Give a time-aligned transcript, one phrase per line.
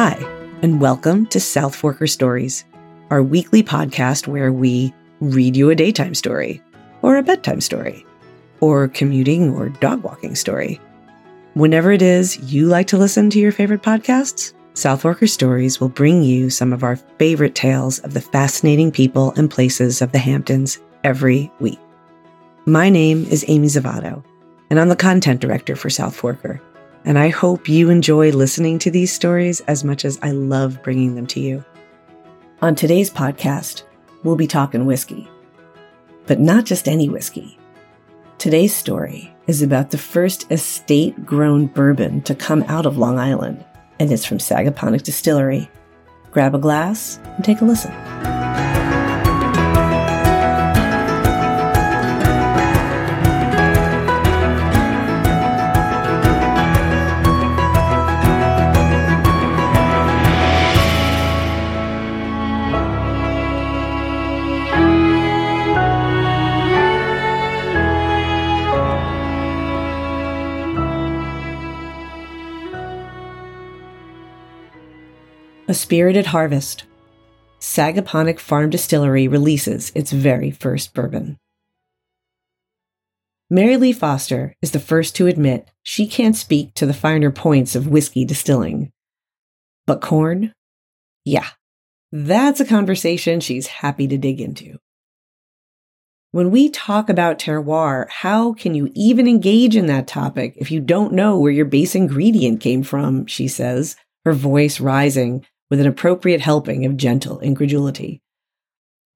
[0.00, 0.14] Hi,
[0.62, 2.64] and welcome to South Forker Stories,
[3.10, 6.62] our weekly podcast where we read you a daytime story,
[7.02, 8.06] or a bedtime story,
[8.60, 10.80] or commuting or dog walking story.
[11.54, 15.88] Whenever it is you like to listen to your favorite podcasts, South Forker Stories will
[15.88, 20.18] bring you some of our favorite tales of the fascinating people and places of the
[20.20, 21.80] Hamptons every week.
[22.66, 24.22] My name is Amy Zavatto,
[24.70, 26.60] and I'm the content director for South Forker.
[27.08, 31.14] And I hope you enjoy listening to these stories as much as I love bringing
[31.14, 31.64] them to you.
[32.60, 33.84] On today's podcast,
[34.24, 35.26] we'll be talking whiskey,
[36.26, 37.58] but not just any whiskey.
[38.36, 43.64] Today's story is about the first estate grown bourbon to come out of Long Island,
[43.98, 45.70] and it's from Sagaponack Distillery.
[46.30, 48.37] Grab a glass and take a listen.
[75.70, 76.84] A Spirited Harvest.
[77.60, 81.36] Sagaponack Farm Distillery releases its very first bourbon.
[83.52, 87.86] Marilee Foster is the first to admit she can't speak to the finer points of
[87.86, 88.90] whiskey distilling.
[89.86, 90.54] But corn?
[91.26, 91.48] Yeah,
[92.12, 94.78] that's a conversation she's happy to dig into.
[96.30, 100.80] When we talk about terroir, how can you even engage in that topic if you
[100.80, 103.26] don't know where your base ingredient came from?
[103.26, 108.20] She says, her voice rising with an appropriate helping of gentle incredulity.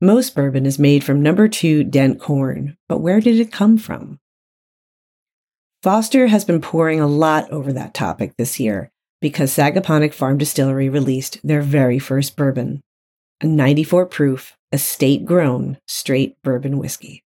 [0.01, 4.19] Most bourbon is made from number two dent corn, but where did it come from?
[5.83, 8.91] Foster has been poring a lot over that topic this year
[9.21, 12.81] because Sagaponack Farm Distillery released their very first bourbon,
[13.41, 17.23] a 94 proof, estate grown straight bourbon whiskey.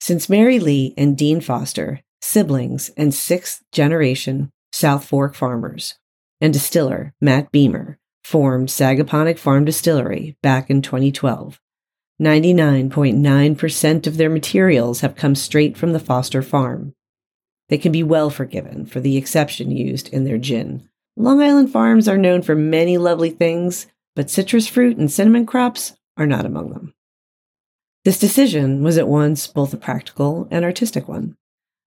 [0.00, 5.96] Since Marilee and Dean Foster, siblings and sixth generation South Fork farmers,
[6.40, 11.60] and distiller Matt Beamer formed Sagaponack Farm Distillery back in 2012.
[12.20, 16.94] 99.9% of their materials have come straight from the Foster farm.
[17.68, 20.88] They can be well forgiven for the exception used in their gin.
[21.16, 25.94] Long Island farms are known for many lovely things, but citrus fruit and cinnamon crops
[26.16, 26.94] are not among them.
[28.04, 31.36] This decision was at once both a practical and artistic one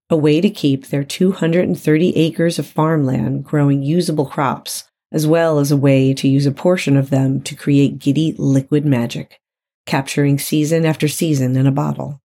[0.10, 5.72] a way to keep their 230 acres of farmland growing usable crops, as well as
[5.72, 9.40] a way to use a portion of them to create giddy liquid magic,
[9.86, 12.20] capturing season after season in a bottle.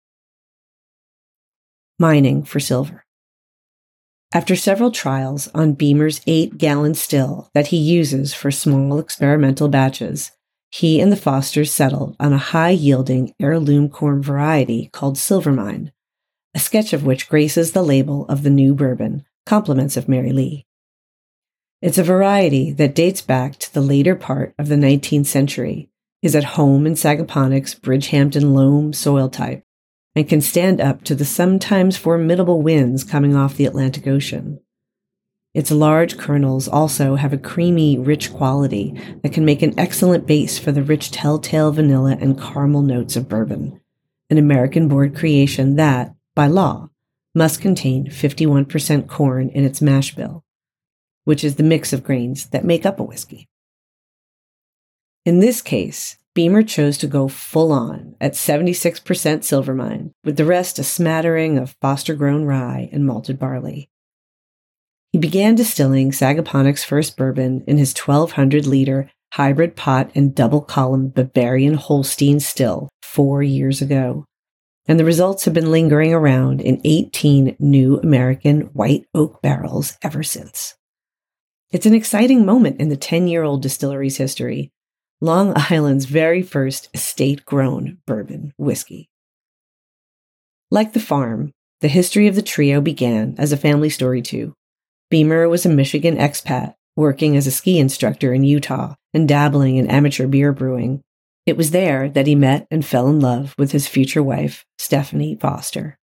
[1.98, 3.04] Mining for silver.
[4.34, 10.32] After several trials on Beamer's eight gallon still that he uses for small experimental batches,
[10.70, 15.92] he and the Fosters settled on a high yielding heirloom corn variety called Silvermine
[16.54, 20.66] a sketch of which graces the label of the new bourbon, Compliments of Marilee.
[21.82, 25.90] It's a variety that dates back to the later part of the 19th century,
[26.22, 29.64] is at home in Sagaponack's Bridgehampton loam soil type,
[30.16, 34.60] and can stand up to the sometimes formidable winds coming off the Atlantic Ocean.
[35.54, 40.60] Its large kernels also have a creamy, rich quality that can make an excellent base
[40.60, 43.80] for the rich telltale vanilla and caramel notes of bourbon,
[44.30, 46.90] an American board creation that, by law,
[47.34, 50.44] must contain 51% corn in its mash bill,
[51.24, 53.48] which is the mix of grains that make up a whiskey.
[55.26, 60.80] In this case, Beamer chose to go full on at 76% Silvermine, with the rest
[60.80, 63.90] a smattering of foster grown rye and malted barley.
[65.12, 71.10] He began distilling Sagaponack's first bourbon in his 1200 liter hybrid pot and double column
[71.10, 74.26] Bavarian Holstein still four years ago
[74.88, 80.24] and the results have been lingering around in 18 new American white oak barrels ever
[80.24, 80.76] since.
[81.72, 84.72] It's an exciting moment in the 10 year old distillery's history,
[85.22, 89.10] Long Island's very first estate grown bourbon whiskey.
[90.72, 91.52] Like the farm,
[91.82, 94.54] the history of the trio began as a family story too.
[95.10, 99.88] Beamer was a Michigan expat working as a ski instructor in Utah and dabbling in
[99.88, 101.02] amateur beer brewing
[101.46, 105.36] it was there that he met and fell in love with his future wife, Stephanie
[105.36, 105.98] Foster,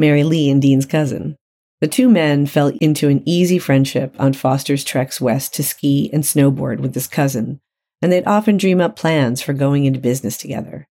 [0.00, 1.36] Marilee and Dean's cousin.
[1.80, 6.22] The two men fell into an easy friendship on Foster's treks west to ski and
[6.22, 7.60] snowboard with his cousin,
[8.00, 10.86] and they'd often dream up plans for going into business together.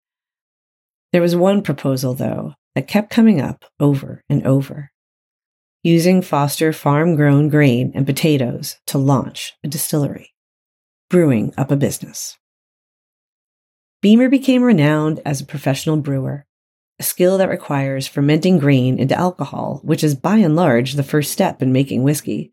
[1.12, 4.92] There was one proposal, though, that kept coming up over and over
[5.84, 10.32] using Foster farm grown grain and potatoes to launch a distillery.
[11.10, 12.38] brewing up a business.
[14.02, 16.44] Beamer became renowned as a professional brewer,
[16.98, 21.30] a skill that requires fermenting grain into alcohol, which is by and large the first
[21.30, 22.52] step in making whiskey.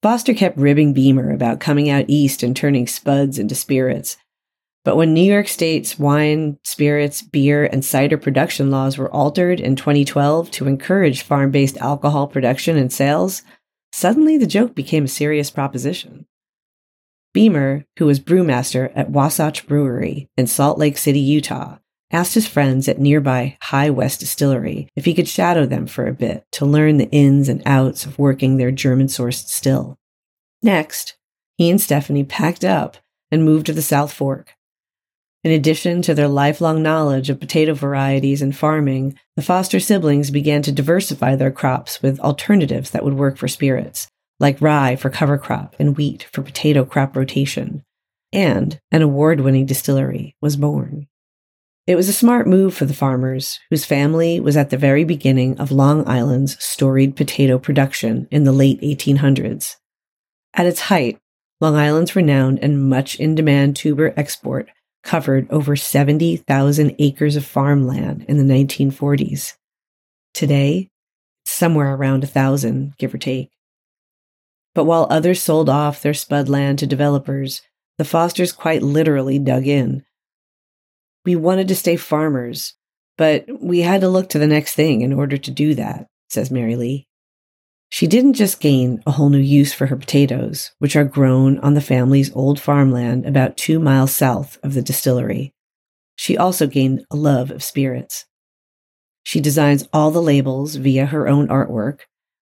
[0.00, 4.16] Foster kept ribbing Beamer about coming out east and turning spuds into spirits.
[4.84, 9.74] But when New York State's wine, spirits, beer, and cider production laws were altered in
[9.74, 13.42] 2012 to encourage farm based alcohol production and sales,
[13.92, 16.26] suddenly the joke became a serious proposition.
[17.38, 21.78] Beamer, who was brewmaster at Wasatch Brewery in Salt Lake City, Utah,
[22.10, 26.12] asked his friends at nearby High West Distillery if he could shadow them for a
[26.12, 29.96] bit to learn the ins and outs of working their German sourced still.
[30.64, 31.16] Next,
[31.56, 32.96] he and Stephanie packed up
[33.30, 34.56] and moved to the South Fork.
[35.44, 40.62] In addition to their lifelong knowledge of potato varieties and farming, the Foster siblings began
[40.62, 44.08] to diversify their crops with alternatives that would work for spirits,
[44.40, 47.84] like rye for cover crop and wheat for potato crop rotation.
[48.32, 51.08] And an award winning distillery was born.
[51.86, 55.58] It was a smart move for the farmers, whose family was at the very beginning
[55.58, 59.76] of Long Island's storied potato production in the late 1800s.
[60.52, 61.18] At its height,
[61.62, 64.68] Long Island's renowned and much in demand tuber export
[65.02, 69.54] covered over 70,000 acres of farmland in the 1940s.
[70.34, 70.90] Today,
[71.44, 73.50] it's somewhere around a thousand, give or take.
[74.78, 77.62] But while others sold off their spud land to developers,
[77.96, 80.04] the Fosters quite literally dug in
[81.24, 82.74] we wanted to stay farmers,
[83.16, 86.50] but we had to look to the next thing in order to do that, says
[86.50, 87.06] Marilee.
[87.88, 91.74] She didn't just gain a whole new use for her potatoes, which are grown on
[91.74, 95.52] the family's old farmland about two miles south of the distillery.
[96.14, 98.26] She also gained a love of spirits.
[99.24, 102.02] She designs all the labels via her own artwork,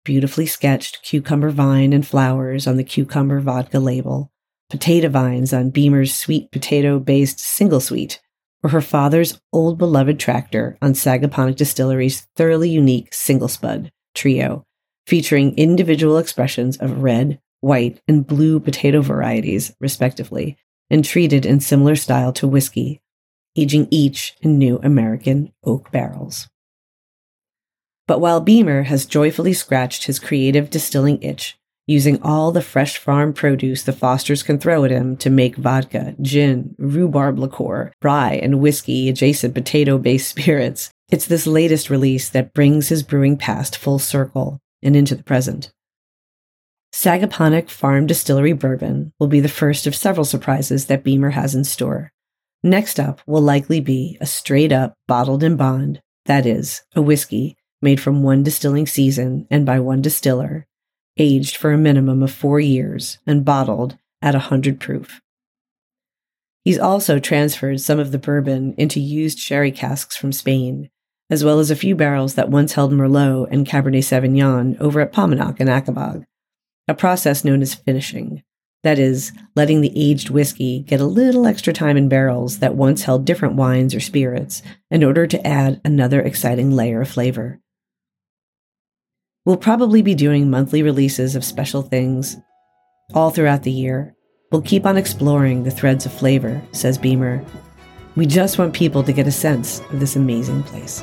[0.08, 4.32] beautifully sketched cucumber vine and flowers on the cucumber vodka label,
[4.70, 8.22] potato vines on Beamer's sweet potato based single sweet,
[8.64, 14.64] or her father's old beloved tractor on Sagaponack Distillery's thoroughly unique single spud trio,
[15.06, 20.56] featuring individual expressions of red, white, and blue potato varieties, respectively,
[20.90, 23.02] and treated in similar style to whiskey,
[23.58, 26.48] aging each in new American oak barrels.
[28.08, 33.34] But while Beamer has joyfully scratched his creative distilling itch, using all the fresh farm
[33.34, 38.62] produce the Fosters can throw at him to make vodka, gin, rhubarb liqueur, rye, and
[38.62, 40.90] whiskey adjacent potato based spirits.
[41.10, 45.72] It's this latest release that brings his brewing past full circle and into the present.
[46.94, 51.66] Sagaponack Farm Distillery Bourbon will be the first of several surprises that Beamer has in
[51.66, 52.12] store.
[52.64, 57.57] Next up will likely be a straight up bottled in bond, that is, a whiskey
[57.82, 60.66] made from one distilling season and by one distiller,
[61.18, 65.22] aged for a minimum of four years and bottled at a 100 proof.
[66.64, 70.90] He's also transferred some of the bourbon into used sherry casks from Spain,
[71.30, 75.14] as well as a few barrels that once held Merlot and Cabernet Sauvignon over at
[75.14, 76.26] Paumanok and Aquebogue,
[76.88, 78.44] a process known as finishing.
[78.84, 83.04] That is, letting the aged whiskey get a little extra time in barrels that once
[83.04, 84.62] held different wines or spirits
[84.92, 87.60] in order to add another exciting layer of flavor.
[89.48, 92.36] We'll probably be doing monthly releases of special things
[93.14, 94.14] all throughout the year.
[94.52, 97.42] We'll keep on exploring the threads of flavor, says Beamer.
[98.18, 101.02] We just want people to get a sense of this amazing place.